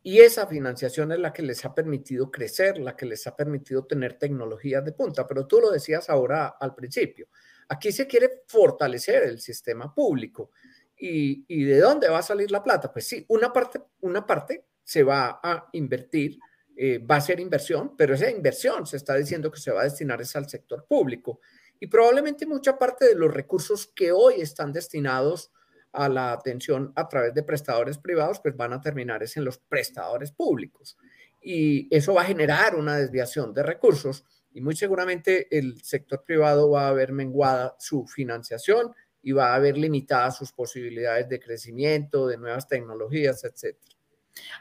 [0.01, 3.85] y, esa financiación es la que les ha permitido crecer, la que les ha permitido
[3.85, 5.27] tener tecnologías de punta.
[5.27, 7.27] Pero tú lo decías ahora al principio.
[7.69, 10.51] Aquí se quiere fortalecer el sistema público.
[10.97, 12.91] ¿Y, de dónde va a salir la plata?
[12.91, 16.39] Pues sí, una parte, una parte se va a invertir,
[16.75, 19.85] eh, va a ser inversión, pero esa inversión se está diciendo que se va a
[19.85, 21.39] destinar es al sector público.
[21.79, 25.51] Y probablemente mucha parte de los recursos que hoy están destinados
[25.91, 29.57] a la atención a través de prestadores privados, pues van a terminar es en los
[29.57, 30.97] prestadores públicos.
[31.41, 36.69] Y eso va a generar una desviación de recursos y muy seguramente el sector privado
[36.71, 42.27] va a ver menguada su financiación y va a ver limitadas sus posibilidades de crecimiento,
[42.27, 43.75] de nuevas tecnologías, etc.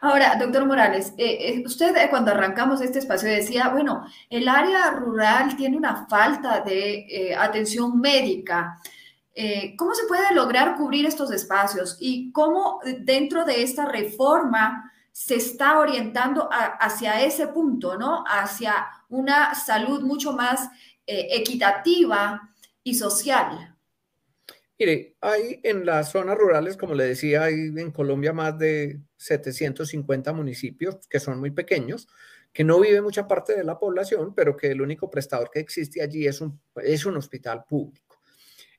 [0.00, 4.90] Ahora, doctor Morales, eh, eh, usted eh, cuando arrancamos este espacio decía, bueno, el área
[4.90, 8.78] rural tiene una falta de atención médica.
[9.76, 15.80] ¿Cómo se puede lograr cubrir estos espacios y cómo dentro de esta reforma se está
[15.80, 18.22] orientando hacia ese punto, ¿no?
[18.24, 20.70] Hacia una salud mucho más
[21.04, 22.40] eh, equitativa
[22.84, 23.76] y social.
[24.78, 30.32] Mire, hay en las zonas rurales, como le decía, hay en Colombia más de 750
[30.32, 32.06] municipios que son muy pequeños,
[32.52, 36.00] que no vive mucha parte de la población, pero que el único prestador que existe
[36.00, 38.20] allí es un, es un hospital público.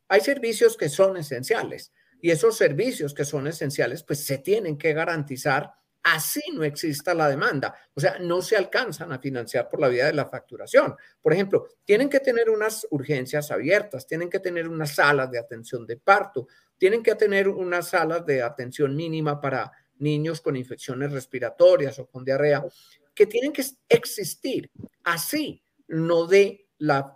[0.08, 4.94] Hay servicios que son esenciales y esos servicios que son esenciales, pues se tienen que
[4.94, 7.76] garantizar así no exista la demanda.
[7.94, 10.96] O sea, no se alcanzan a financiar por la vía de la facturación.
[11.22, 15.86] Por ejemplo, tienen que tener unas urgencias abiertas, tienen que tener unas salas de atención
[15.86, 22.00] de parto, tienen que tener unas salas de atención mínima para niños con infecciones respiratorias
[22.00, 22.64] o con diarrea,
[23.14, 24.72] que tienen que existir.
[25.04, 27.16] Así no de la...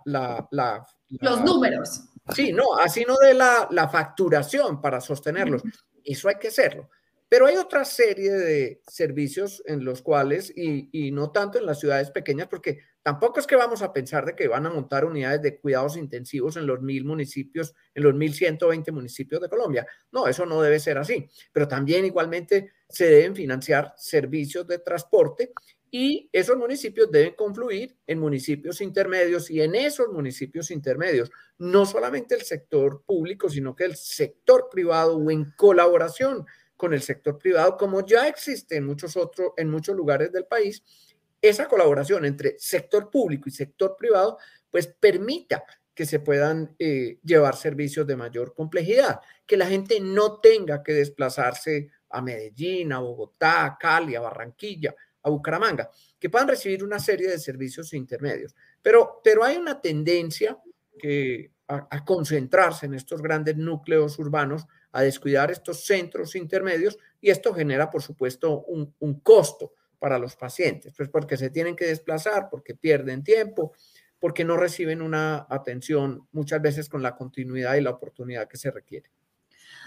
[1.20, 2.04] Los números.
[2.34, 5.62] Sí, no, así no de la, la facturación para sostenerlos.
[6.02, 6.90] Eso hay que hacerlo
[7.34, 11.80] Pero hay otra serie de servicios en los cuales, y, y, no tanto en las
[11.80, 15.42] ciudades pequeñas, porque tampoco es que vamos a pensar de que van a montar unidades
[15.42, 19.84] de cuidados intensivos en los mil municipios, en los mil ciento veinte municipios de Colombia.
[20.12, 21.28] No, eso no debe ser así.
[21.52, 25.52] Pero también igualmente se deben financiar servicios de transporte
[25.90, 32.34] y esos municipios deben confluir en municipios intermedios y en esos municipios intermedios, no solamente
[32.34, 36.46] el sector público, sino que el sector privado o en colaboración
[36.84, 40.82] con el sector privado, como ya existe en muchos otros, en muchos lugares del país,
[41.40, 44.36] esa colaboración entre sector público y sector privado,
[44.70, 50.40] pues permita que se puedan eh, llevar servicios de mayor complejidad, que la gente no
[50.40, 56.48] tenga que desplazarse a Medellín, a Bogotá, a Cali, a Barranquilla, a Bucaramanga, que puedan
[56.48, 58.54] recibir una serie de servicios intermedios.
[58.82, 60.58] Pero, pero hay una tendencia
[60.98, 67.52] que, a, concentrarse en estos grandes núcleos urbanos, a descuidar estos centros intermedios y esto
[67.52, 72.48] genera, por supuesto, un, un costo para los pacientes, pues porque se tienen que desplazar,
[72.48, 73.72] porque pierden tiempo,
[74.20, 78.70] porque no reciben una atención muchas veces con la continuidad y la oportunidad que se
[78.70, 79.10] requiere.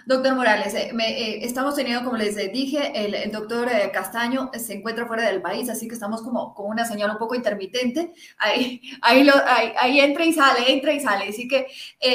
[0.08, 5.06] Doctor Morales, eh, eh, estamos teniendo, como les dije, el, doctor eh, Castaño se encuentra
[5.06, 8.14] fuera del país, así que estamos como con una señal un poco intermitente.
[8.38, 11.28] Ahí, ahí, lo, ahí, entra y sale, entra y sale.
[11.28, 11.68] Así que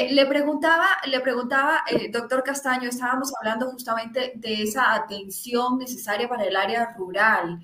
[0.09, 6.55] le preguntaba, le preguntaba, doctor Castaño, estábamos hablando justamente de esa atención necesaria para el
[6.55, 7.59] área rural.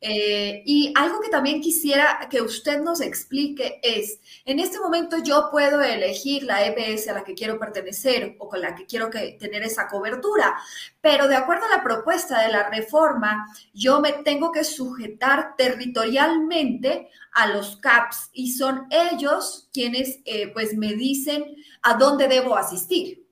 [0.00, 5.48] Eh, y algo que también quisiera que usted nos explique es, en este momento yo
[5.50, 9.62] puedo elegir la EPS a la que quiero pertenecer o con la que quiero tener
[9.64, 10.56] esa cobertura,
[11.00, 17.08] pero de acuerdo a la propuesta de la reforma, yo me tengo que sujetar territorialmente
[17.32, 23.26] a los CAPS y son ellos quienes eh, pues me dicen a dónde debo asistir.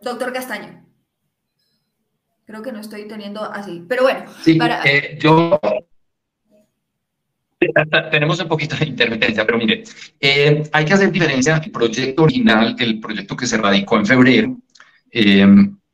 [0.00, 0.87] Doctor Castaño.
[2.48, 3.84] Creo que no estoy teniendo así.
[3.86, 4.24] Pero bueno,
[4.58, 4.82] para...
[4.86, 5.60] Eh, yo
[8.10, 9.84] tenemos un poquito de intermitencia, pero mire,
[10.18, 14.56] eh, hay que hacer diferencia el proyecto original, el proyecto que se radicó en febrero,
[15.10, 15.46] eh,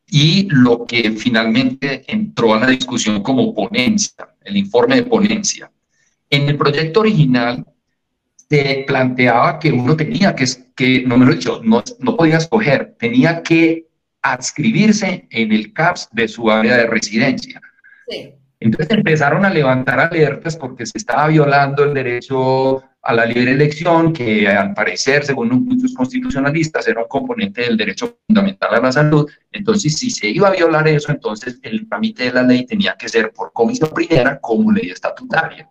[0.06, 5.72] y lo que finalmente entró a la discusión como ponencia, el informe de ponencia.
[6.30, 7.66] En el proyecto original
[8.48, 10.44] se planteaba que uno tenía que,
[10.76, 13.88] que no me lo he dicho, no, no podía escoger, tenía que
[14.24, 17.60] adscribirse en el CAPS de su área de residencia.
[18.58, 24.14] Entonces empezaron a levantar alertas porque se estaba violando el derecho a la libre elección,
[24.14, 29.30] que al parecer, según muchos constitucionalistas, era un componente del derecho fundamental a la salud.
[29.52, 33.10] Entonces, si se iba a violar eso, entonces el trámite de la ley tenía que
[33.10, 35.68] ser por comisión primera como ley estatutaria.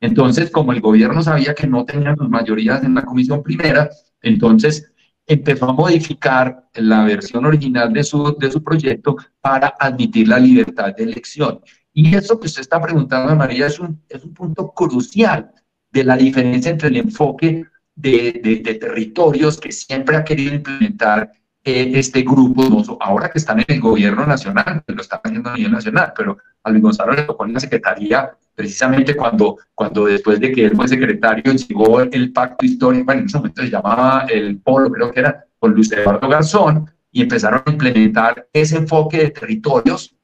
[0.00, 3.90] Entonces, como el gobierno sabía que no tenían sus mayorías en la comisión primera,
[4.22, 4.90] entonces
[5.26, 10.94] empezó a modificar la versión original de su, de su proyecto para admitir la libertad
[10.96, 11.60] de elección.
[11.92, 15.52] Y eso que usted está preguntando, María, es un, es un punto crucial
[15.90, 21.92] de la diferencia entre el enfoque de, de, territorios que siempre ha querido implementar eh,
[21.94, 26.12] este grupo, ahora que están en el gobierno nacional, lo están haciendo a nivel nacional,
[26.16, 30.66] pero a Luis Gonzalo le tocó en la Secretaría precisamente cuando, cuando después de que
[30.66, 34.90] él fue secretario llegó el pacto histórico, bueno, en ese momento se llamaba el Polo,
[34.90, 40.14] creo que era, con Luis Eduardo Garzón, y empezaron a implementar ese enfoque de territorios,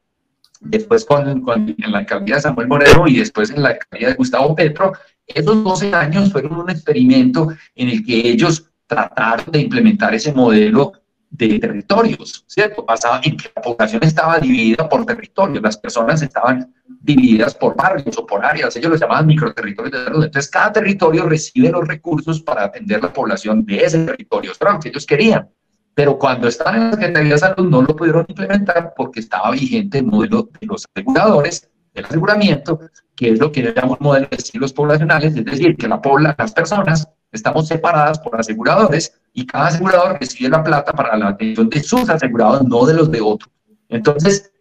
[0.61, 4.15] después con, con, en la alcaldía de Samuel Moreno y después en la alcaldía de
[4.15, 4.93] Gustavo Petro,
[5.27, 10.93] esos 12 años fueron un experimento en el que ellos trataron de implementar ese modelo
[11.31, 12.85] de territorios, ¿cierto?
[12.87, 18.17] Pasaba en que la población estaba dividida por territorios, las personas estaban divididas por barrios
[18.19, 20.25] o por áreas, ellos los llamaban microterritorios de salud.
[20.25, 24.89] Entonces, cada territorio recibe los recursos para atender la población de ese territorio, lo que
[24.89, 25.49] ellos querían.
[25.95, 29.99] Pero cuando estaban en la Secretaría de Salud no lo pudieron implementar porque estaba vigente
[29.99, 32.79] el modelo de los aseguradores, del aseguramiento,
[33.15, 36.53] que es lo que llamamos modelo de estilos poblacionales, es decir, que la pobla, las
[36.53, 41.83] personas estamos separadas por aseguradores y cada asegurador recibe la plata para la atención de
[41.83, 43.53] sus asegurados, no de los de otros.
[43.89, 44.53] Entonces,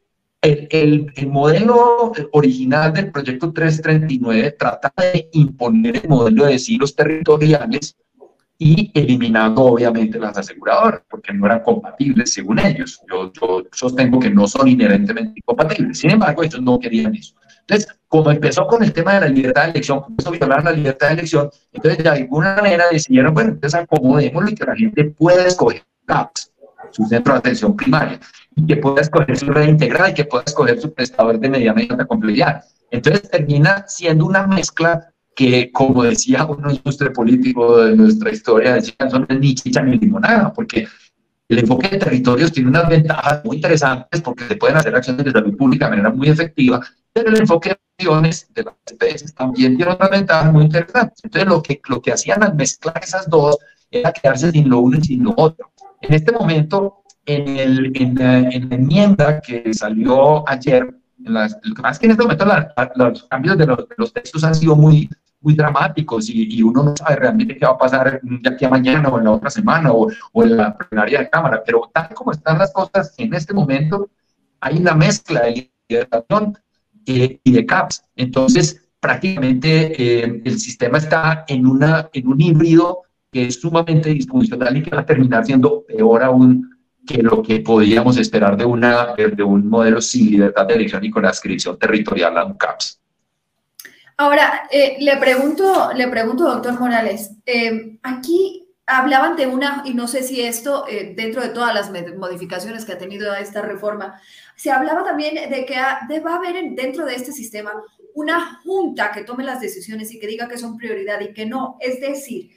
[0.41, 6.95] el, el, el, modelo original del proyecto 339 trata de imponer el modelo de silos
[6.95, 7.97] territoriales
[8.57, 13.01] y eliminando obviamente las aseguradoras, porque no eran compatibles según ellos.
[13.09, 15.99] Yo, yo sostengo que no son inherentemente incompatibles.
[15.99, 17.35] Sin embargo, ellos no querían eso.
[17.67, 20.71] Entonces, como empezó con el tema de la libertad de elección, comenzó a violar la
[20.71, 25.04] libertad de elección, entonces de alguna manera decidieron, bueno, entonces acomodémoslo y que la gente
[25.06, 26.51] pueda escoger CAPS,
[26.91, 28.19] su centro de atención primaria,
[28.56, 31.82] y que pueda escoger su red integral y que pueda escoger su prestador de mediana
[31.82, 32.63] y alta complejidad.
[32.91, 39.10] Entonces termina siendo una mezcla que, como decía un ilustre político de nuestra historia, decían
[39.10, 40.88] son ni chicha ni limonada, porque
[41.47, 45.32] El enfoque de territorios tiene unas ventajas muy interesantes porque se pueden hacer acciones de
[45.32, 46.82] salud pública de manera muy efectiva,
[47.15, 51.21] pero el enfoque de acciones de las EPS también tiene otras ventajas muy interesantes.
[51.23, 53.58] Entonces, lo que, lo que hacían al mezclar esas dos
[53.89, 55.71] era quedarse sin lo uno y sin lo otro.
[56.01, 60.93] En este momento, en, el, en, la, en la enmienda que salió ayer,
[61.25, 62.45] en las, lo que pasa es que en este momento
[62.95, 66.84] los cambios de los, de los, textos han sido muy, muy dramáticos y, y, uno
[66.84, 69.49] no sabe realmente qué va a pasar de aquí a mañana o en la otra
[69.49, 73.34] semana o, o en la plenaria de Cámara, pero tal como están las cosas en
[73.34, 74.10] este momento,
[74.60, 76.58] hay una mezcla de liberación
[77.06, 78.04] eh, y de CAPS.
[78.15, 84.76] Entonces, prácticamente eh, el sistema está en, una, en un híbrido que es sumamente disfuncional
[84.78, 86.70] y que va a terminar siendo peor aún
[87.06, 91.12] que lo que podíamos esperar de, una, de un modelo sin libertad de elección y
[91.12, 93.00] con adscripción territorial a un CAPS.
[94.18, 97.32] Ahora, eh, le, pregunto, le pregunto, doctor Morales,
[98.02, 102.86] aquí hablaban de una, y no sé si esto, eh, dentro de todas las modificaciones
[102.86, 104.21] que ha tenido esta reforma,
[104.56, 107.71] se hablaba también de que va a haber dentro de este sistema
[108.13, 111.78] una junta que tome las decisiones y que diga que son prioridad y que no.
[111.82, 112.52] Es decir,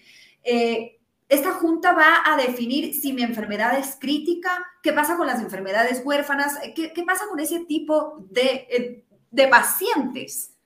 [1.29, 6.03] esta junta va a definir si mi enfermedad es crítica, qué pasa con las enfermedades
[6.05, 10.58] huérfanas, qué, qué pasa con ese tipo de, de pacientes.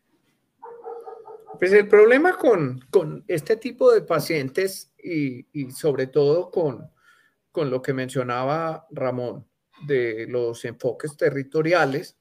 [1.58, 6.90] Pues el problema con, con este tipo de pacientes y, y sobre todo con,
[7.50, 9.46] con, lo que mencionaba Ramón
[9.86, 12.16] de los enfoques territoriales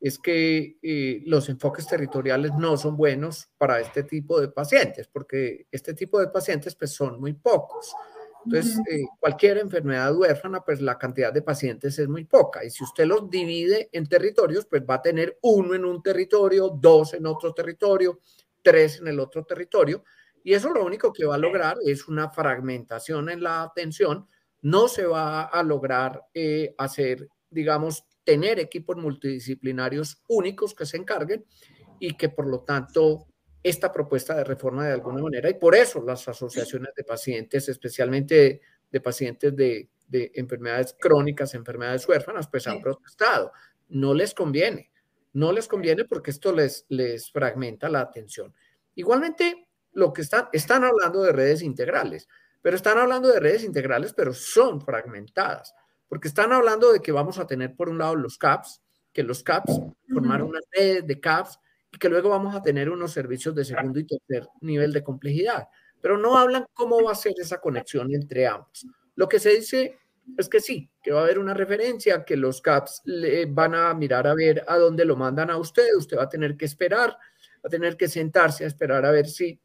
[0.00, 5.66] es que eh, los enfoques territoriales no son buenos para este tipo de pacientes, porque
[5.70, 7.94] este tipo de pacientes pues son muy pocos.
[8.44, 12.64] Entonces, eh, cualquier enfermedad huérfana, pues la cantidad de pacientes es muy poca.
[12.64, 16.68] Y si usted los divide en territorios, pues va a tener uno en un territorio,
[16.68, 18.20] dos en otro territorio,
[18.66, 20.02] tres en el otro territorio,
[20.42, 24.28] y eso lo único que va a lograr es una fragmentación en la atención,
[24.62, 31.44] no se va a lograr eh, hacer, digamos, tener equipos multidisciplinarios únicos que se encarguen
[32.00, 33.28] y que por lo tanto
[33.62, 38.60] esta propuesta de reforma de alguna manera, y por eso las asociaciones de pacientes, especialmente
[38.90, 43.52] de, pacientes de, de, enfermedades crónicas, enfermedades huérfanas, pues han protestado.
[43.88, 44.90] No les conviene.
[45.36, 48.54] No les conviene porque esto les, les fragmenta la atención.
[48.94, 52.26] Igualmente, lo que están, están hablando de redes integrales,
[52.62, 55.74] pero están hablando de redes integrales, pero son fragmentadas,
[56.08, 58.80] porque están hablando de que vamos a tener por un lado los CAPS,
[59.12, 59.78] que los CAPS
[60.10, 61.60] formar una red de CAPS
[61.92, 65.68] y que luego vamos a tener unos servicios de segundo y tercer nivel de complejidad,
[66.00, 68.86] pero no hablan cómo va a ser esa conexión entre ambos.
[69.14, 69.98] Lo que se dice
[70.36, 73.94] es que sí, que va a haber una referencia, que los CAPS le van a
[73.94, 77.10] mirar a ver a dónde lo mandan a usted, usted va a tener que esperar,
[77.10, 79.60] va a tener que sentarse a esperar a ver si,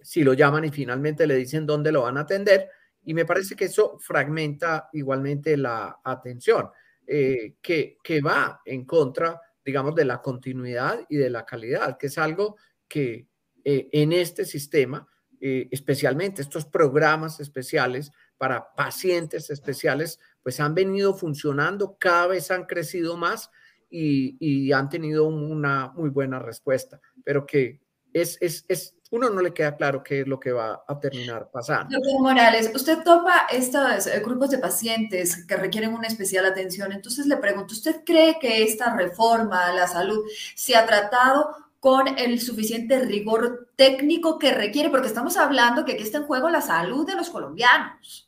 [0.00, 2.68] si lo llaman y finalmente le dicen dónde lo van a atender.
[3.04, 6.68] Y me parece que eso fragmenta igualmente la atención,
[7.06, 12.08] eh, que, que va en contra, digamos, de la continuidad y de la calidad, que
[12.08, 12.56] es algo
[12.88, 13.28] que
[13.68, 15.08] eh, en este sistema,
[15.40, 22.66] eh, especialmente estos programas especiales, para pacientes especiales, pues han venido funcionando, cada vez han
[22.66, 23.50] crecido más
[23.90, 27.80] y, y han tenido una muy buena respuesta, pero que
[28.12, 31.50] es, es, es, uno no le queda claro qué es lo que va a terminar
[31.52, 31.96] pasando.
[31.96, 36.92] Doctor Morales, usted topa estos eh, grupos de pacientes que requieren una especial atención.
[36.92, 42.18] Entonces le pregunto, ¿usted cree que esta reforma a la salud se ha tratado con
[42.18, 44.90] el suficiente rigor técnico que requiere?
[44.90, 48.25] Porque estamos hablando que aquí está en juego la salud de los colombianos.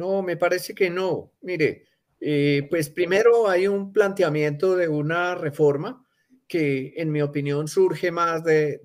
[0.00, 1.30] No, me parece que no.
[1.42, 1.84] Mire,
[2.18, 6.06] eh, pues primero hay un planteamiento de una reforma
[6.48, 8.80] que en mi opinión surge más de,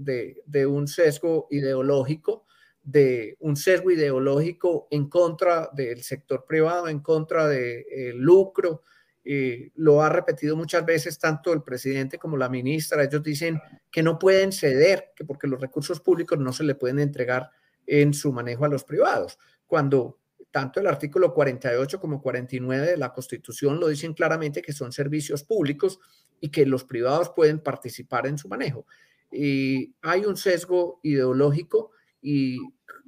[0.67, 2.45] un sesgo ideológico,
[2.83, 8.81] de un sesgo ideológico en contra del sector privado, en contra del de, lucro.
[9.23, 13.05] Eh, lo ha repetido muchas veces tanto el presidente como la ministra.
[13.05, 16.99] Ellos dicen que no pueden ceder, que porque los recursos públicos no se le pueden
[16.99, 17.51] entregar
[17.87, 20.19] en su manejo a los privados, cuando
[20.55, 25.43] tanto el artículo 48 como 49 de la Constitución lo dicen claramente que son servicios
[25.43, 25.99] públicos
[26.39, 28.87] y que los privados pueden participar en su manejo.
[29.29, 31.91] Y hay un sesgo ideológico
[32.21, 32.57] y,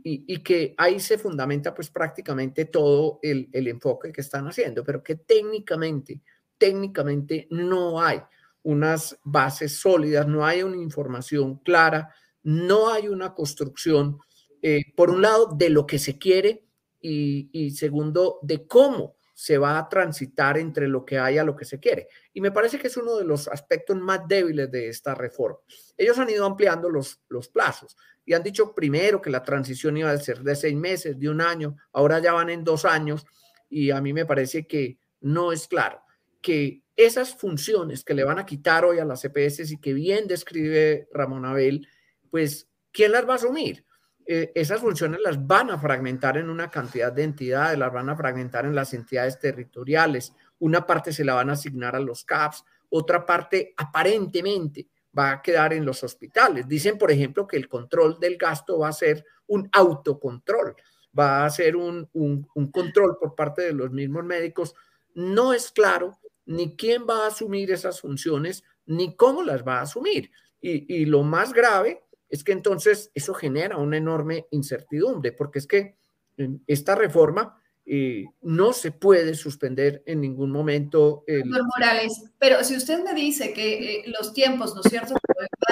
[0.04, 5.02] y, que ahí se fundamenta pues prácticamente todo el, el enfoque que están haciendo, pero
[5.02, 6.22] que técnicamente,
[6.58, 8.20] técnicamente no hay
[8.64, 14.18] unas bases sólidas, no hay una información clara, no hay una construcción,
[14.62, 16.67] eh, por un lado, de lo que se quiere
[17.00, 21.66] y, segundo, de cómo se va a transitar entre lo que hay a lo que
[21.66, 22.08] se quiere.
[22.34, 25.60] Y me parece que es uno de los aspectos más débiles de esta reforma.
[25.96, 27.96] Ellos han ido ampliando los, los plazos
[28.26, 31.40] y han dicho primero que la transición iba a ser de seis meses, de un
[31.40, 33.26] año, ahora ya van en dos años
[33.70, 36.02] y a mí me parece que no es claro
[36.42, 40.28] que esas funciones que le van a quitar hoy a las CPS y que bien
[40.28, 41.88] describe Ramón Abel,
[42.32, 43.86] pues, ¿quién las va a asumir?
[44.28, 48.16] Eh, esas funciones las van a fragmentar en una cantidad de entidades, las van a
[48.16, 50.34] fragmentar en las entidades territoriales.
[50.60, 55.42] Una parte se la van a asignar a los CAPS, otra parte aparentemente va a
[55.42, 56.68] quedar en los hospitales.
[56.68, 60.76] Dicen, por ejemplo, que el control del gasto va a ser un autocontrol,
[61.18, 64.76] va a ser un, un control por parte de los mismos médicos.
[65.16, 69.84] No es claro ni quién va a asumir esas funciones, ni cómo las va a
[69.84, 70.32] asumir.
[70.60, 75.98] Y, lo más grave es que entonces eso genera una enorme incertidumbre, porque es que
[76.68, 81.24] esta reforma eh, no se puede suspender en ningún momento.
[81.26, 81.46] El...
[81.46, 85.16] Morales, pero si usted me dice que eh, los tiempos, ¿no es cierto?,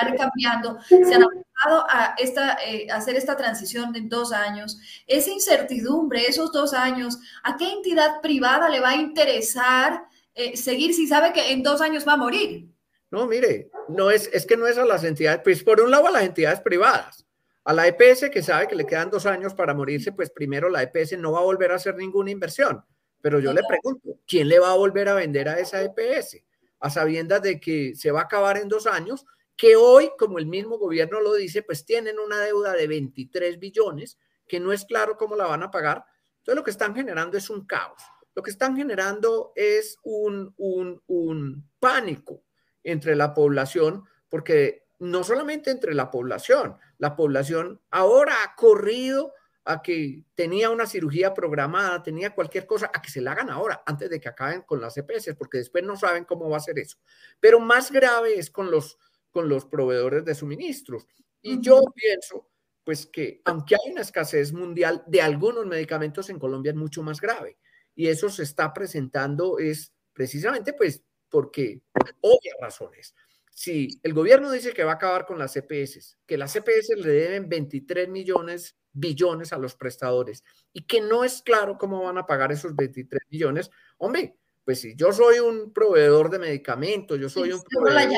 [0.02, 5.30] van cambiando, se han aplicado a, esta, eh, hacer esta transición en dos años, esa
[5.30, 10.06] incertidumbre, esos dos años, ¿a qué entidad privada le va a interesar?
[10.54, 12.68] Seguir si sabe que en dos años va a morir.
[13.16, 16.08] No, mire, no es, es que no es a las entidades, pues por un lado
[16.08, 17.26] a las entidades privadas.
[17.64, 20.84] A la EPS que sabe que le quedan dos años para morirse, pues primero la
[20.84, 22.84] EPS no va a volver a hacer ninguna inversión.
[23.22, 26.44] Pero yo le pregunto, ¿quién le va a volver a vender a esa EPS?
[26.82, 30.46] A sabiendas de que se va a acabar en dos años, que hoy, como el
[30.46, 35.16] mismo gobierno lo dice, pues tienen una deuda de 23 billones, que no es claro
[35.16, 36.04] cómo la van a pagar.
[36.40, 38.02] Entonces lo que están generando es un caos
[38.36, 42.44] lo que están generando es un, un, pánico
[42.86, 49.34] entre la población, porque no solamente entre la población, la población ahora ha corrido
[49.66, 53.84] a que tenía una cirugía programada, tenía cualquier cosa, a que se la hagan ahora,
[53.86, 56.80] antes de que acaben con las EPS, porque después no saben cómo va a ser
[56.80, 56.98] eso.
[57.40, 59.00] Pero más grave es con los,
[59.32, 61.08] con los proveedores de suministros.
[61.42, 62.48] Y yo pienso,
[62.86, 67.20] pues que aunque hay una escasez mundial de algunos medicamentos en Colombia es mucho más
[67.20, 67.58] grave
[67.96, 71.82] y eso se está presentando es precisamente pues porque
[72.22, 73.16] obvias razones.
[73.52, 77.10] Si el gobierno dice que va a acabar con las CPS, que las CPS le
[77.10, 82.26] deben 23 millones, billones a los prestadores y que no es claro cómo van a
[82.26, 87.54] pagar esos 23 millones, hombre, pues si yo soy un proveedor de medicamentos, yo soy
[87.54, 88.18] un proveedor,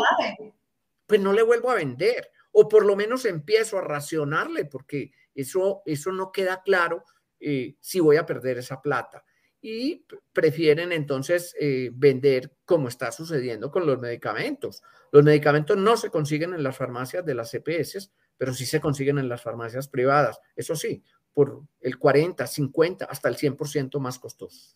[1.06, 5.84] pues no le vuelvo a vender o por lo menos empiezo a racionarle porque eso,
[5.86, 7.04] eso no queda claro
[7.40, 9.24] eh, si voy a perder esa plata
[9.62, 14.84] y prefieren entonces eh, vender como está sucediendo con los medicamentos.
[15.12, 19.18] Los medicamentos no se consiguen en las farmacias de las CPS, pero sí se consiguen
[19.18, 20.40] en las farmacias privadas.
[20.56, 21.04] Eso sí,
[21.34, 24.76] por el 40, 50, hasta el 100% más costoso.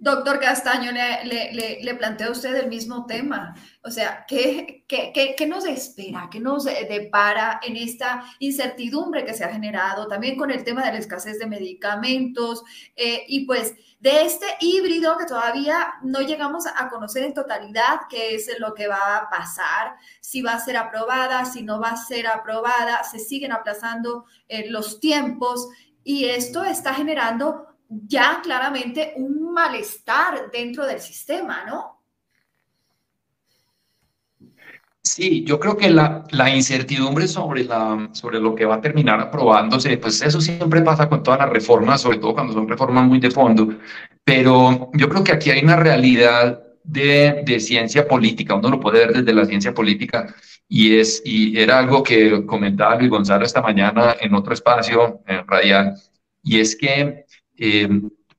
[0.00, 1.24] Doctor Castaño, le,
[1.82, 3.56] le, a usted el mismo tema.
[3.82, 6.28] O sea, ¿qué, qué, qué, nos espera?
[6.30, 10.06] ¿Qué nos depara en esta incertidumbre que se ha generado?
[10.06, 12.62] También con el tema de la escasez de medicamentos
[12.94, 18.36] eh, y pues de este híbrido que todavía no llegamos a conocer en totalidad qué
[18.36, 21.96] es lo que va a pasar, si va a ser aprobada, si no va a
[21.96, 25.68] ser aprobada, se siguen aplazando eh, los tiempos
[26.04, 31.98] y esto está generando ya claramente un malestar dentro del sistema, ¿no?
[35.02, 39.18] Sí, yo creo que la, la, incertidumbre sobre, la, sobre lo que va a terminar
[39.20, 43.18] aprobándose, pues eso siempre pasa con todas las reformas, sobre todo cuando son reformas muy
[43.18, 43.68] de fondo,
[44.22, 49.06] pero yo creo que aquí hay una realidad de, de ciencia política, uno lo puede
[49.06, 50.34] ver desde la ciencia política,
[50.68, 55.46] y, es, y era algo que comentaba Luis Gonzalo esta mañana en otro espacio en
[55.46, 55.94] radial,
[56.42, 57.24] y es que
[57.58, 57.88] eh,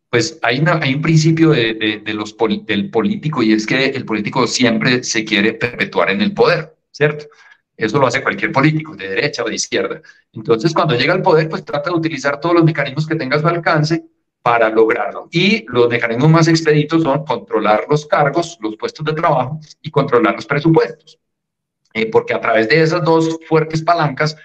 [0.10, 4.48] pues hay, hay, un principio de, de, los del político y es que el político
[4.48, 7.28] siempre se quiere perpetuar en el poder, ¿cierto?
[7.78, 10.02] Eso lo hace cualquier político, de derecha o de izquierda.
[10.34, 13.40] Entonces, cuando llega al poder, pues trata de utilizar todos los mecanismos que tenga a
[13.40, 14.04] su alcance
[14.42, 15.30] para lograrlo.
[15.32, 20.36] Y los mecanismos más expeditos son controlar los cargos, los puestos de trabajo y controlar
[20.36, 21.20] los presupuestos.
[21.94, 24.36] Eh, porque a través de esas dos fuertes palancas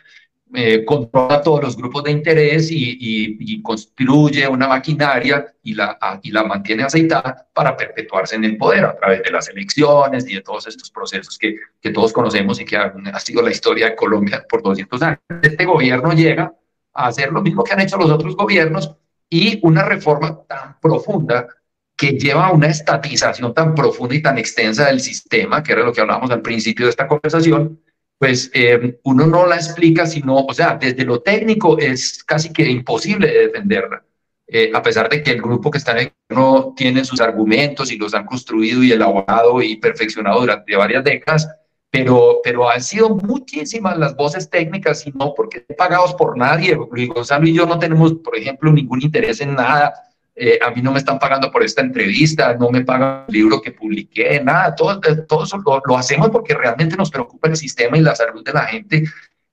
[0.55, 6.45] eh, controla todos los grupos de interés y, construye una maquinaria y la, y la
[6.45, 10.67] mantiene aceitada para perpetuarse en el poder a través de las elecciones y de todos
[10.67, 14.45] estos procesos que, que todos conocemos y que ha, ha, sido la historia de Colombia
[14.49, 15.19] por 200 años.
[15.43, 16.53] Este gobierno llega
[16.93, 18.95] a hacer lo mismo que han hecho los otros gobiernos
[19.31, 21.49] y una reforma tan profunda
[21.97, 25.93] que lleva a una estatización tan profunda y tan extensa del sistema, que era lo
[25.93, 27.81] que hablábamos al principio de esta conversación,
[28.25, 32.67] pues eh, uno no la explica, sino, o sea, desde lo técnico es casi que
[32.71, 34.03] imposible de defenderla,
[34.47, 37.93] eh, a pesar de que el grupo que está en el gobierno tiene sus argumentos
[37.93, 41.47] y los han construido y elaborado y perfeccionado durante varias décadas,
[41.91, 46.79] pero, pero han sido muchísimas las voces técnicas y no porque pagados por nadie.
[46.93, 49.93] Luis Gonzalo y yo no tenemos, por ejemplo, ningún interés en nada
[50.37, 53.63] eh, a mí no me están pagando por esta entrevista, no me pagan el libro
[53.63, 58.01] que publiqué, nada, todo, todo eso lo, hacemos porque realmente nos preocupa el sistema y
[58.01, 59.05] la salud de la gente.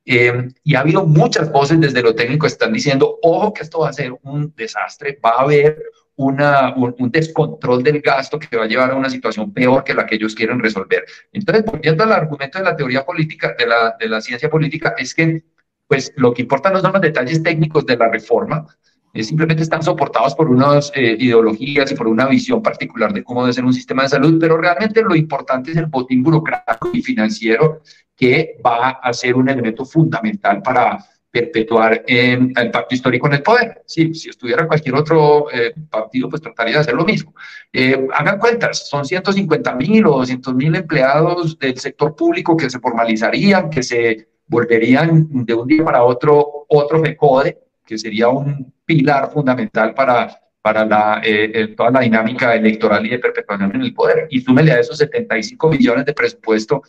[0.04, 3.80] Eh, y ha habido muchas voces desde lo técnico que están diciendo, ojo que esto
[3.80, 5.78] va a ser un desastre, va a haber
[6.16, 10.08] una, un, descontrol del gasto que va a llevar a una situación peor que la
[10.08, 11.06] que ellos quieren resolver.
[11.32, 15.14] Entonces, volviendo al argumento de la teoría política, de la, de la ciencia política, es
[15.14, 15.44] que
[15.88, 18.66] pues lo que importa no son los detalles técnicos de la reforma,
[19.14, 23.54] simplemente están soportados por unas eh, ideologías y por una visión particular de cómo debe
[23.54, 27.82] ser un sistema de salud, pero realmente lo importante es el botín burocrático y financiero
[28.16, 33.82] que va a ser un elemento fundamental para perpetuar el pacto histórico en el poder.
[33.86, 37.34] Sí, si estuviera cualquier otro eh, partido, pues trataría de hacer lo mismo.
[37.72, 42.80] Eh, hagan cuentas, son 150 mil o 200 mil empleados del sector público que se
[42.80, 47.58] formalizarían, que se volverían de un día para otro otro FECODE,
[47.92, 53.20] que sería un pilar fundamental para, para la, eh, toda la dinámica electoral y de
[53.20, 54.28] perpetuación en el poder.
[54.30, 56.82] Y súmele a esos 75 millones de presupuesto,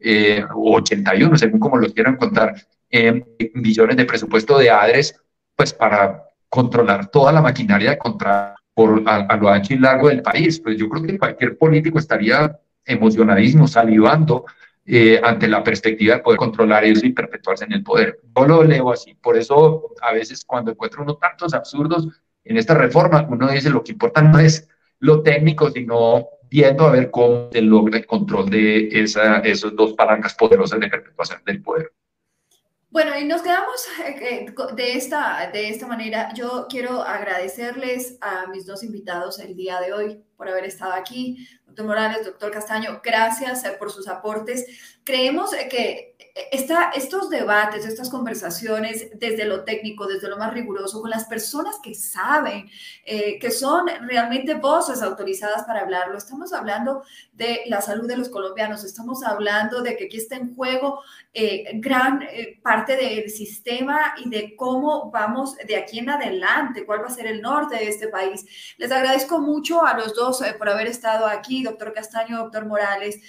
[0.00, 2.54] eh, o 81, según como los quieran contar,
[2.90, 5.20] eh, millones de presupuesto de ADRES,
[5.54, 10.22] pues para controlar toda la maquinaria de contra por, a, lo ancho y largo del
[10.22, 10.58] país.
[10.58, 14.46] Pues yo creo que cualquier político estaría emocionadísimo, salivando
[14.86, 18.20] eh, ante la perspectiva de poder controlar eso y perpetuarse en el poder.
[18.36, 19.14] Yo lo leo así.
[19.14, 22.08] Por eso, a veces, cuando encuentro uno tantos absurdos
[22.44, 24.68] en esta reforma, uno dice lo que importa no es
[25.00, 29.94] lo técnico, sino viendo a ver cómo se logra el control de esa, esos dos
[29.94, 31.92] palancas poderosas de perpetuación del poder.
[32.96, 36.32] Bueno, y nos quedamos eh, de esta, de esta manera.
[36.32, 41.46] Yo quiero agradecerles a mis dos invitados el día de hoy por haber estado aquí.
[41.66, 44.64] Doctor Morales, doctor Castaño, gracias eh, por sus aportes.
[45.04, 46.16] Creemos eh, que
[46.50, 51.78] esta, estos debates, estas conversaciones desde lo técnico, desde lo más riguroso, con las personas
[51.82, 52.70] que saben,
[53.04, 56.18] que son realmente voces autorizadas para hablarlo.
[56.18, 60.54] Estamos hablando de la salud de los colombianos, estamos hablando de que aquí está en
[60.54, 61.00] juego
[61.38, 67.02] eh, gran eh, parte del sistema y de cómo vamos de aquí en adelante, cuál
[67.02, 68.46] va a ser el norte de este país.
[68.78, 73.20] Les agradezco mucho a los dos por haber estado aquí, doctor Castaño, doctor Morales.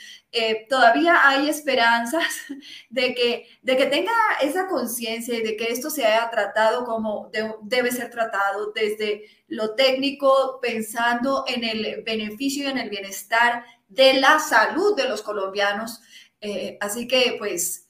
[0.69, 2.23] todavía hay esperanzas
[2.89, 7.29] de que, de que tenga esa conciencia y de que esto se haya tratado como
[7.63, 14.13] debe ser tratado desde lo técnico, pensando en el beneficio y en el bienestar de
[14.13, 15.99] la salud de los colombianos.
[16.41, 17.86] Eh, así que, pues,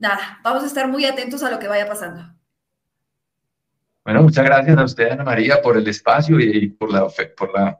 [0.00, 2.34] nada, vamos a estar muy atentos a lo que vaya pasando.
[4.04, 7.78] Bueno, muchas gracias a usted, Ana María, por el espacio y por la, por la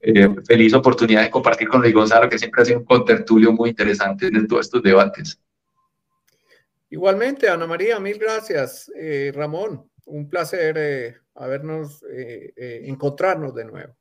[0.00, 3.70] eh, feliz oportunidad de compartir con Luis Gonzalo, que siempre ha sido un contertulio muy
[3.70, 5.40] interesante en todos estos debates.
[6.90, 8.92] Igualmente, Ana María, mil gracias.
[8.94, 13.96] Eh, Ramón, un placer eh, habernos, eh, encontrarnos de nuevo.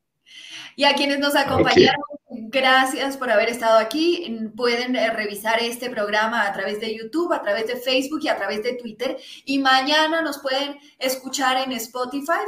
[0.76, 4.52] Y a quienes nos acompañaron, gracias por haber estado aquí.
[4.56, 8.64] Pueden revisar este programa a través de YouTube, a través de Facebook y a través
[8.64, 9.18] de Twitter.
[9.46, 12.42] Y mañana nos pueden escuchar en Spotify,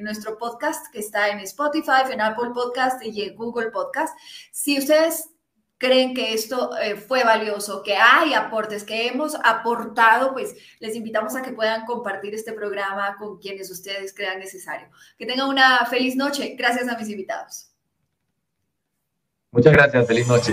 [0.00, 4.16] nuestro podcast que está en Spotify, en Apple Podcast y en Google Podcast.
[4.50, 5.30] Si ustedes
[5.78, 11.36] creen que esto eh, fue valioso, que hay aportes, que hemos aportado, pues les invitamos
[11.36, 14.88] a que puedan compartir este programa con quienes ustedes crean necesario.
[15.18, 16.54] Que tengan una feliz noche.
[16.58, 17.70] Gracias a mis invitados.
[19.52, 20.06] Muchas gracias.
[20.06, 20.52] Feliz noche.